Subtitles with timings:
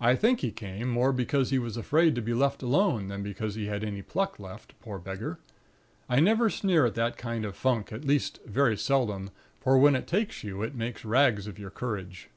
[0.00, 3.54] I think he came, more because he was afraid to be left alone, than because
[3.54, 5.38] he had any pluck left, poor beggar.
[6.08, 9.30] I never sneer at that kind of funk, at least very seldom;
[9.60, 12.30] for when it takes hold of you, it makes rags of your courage.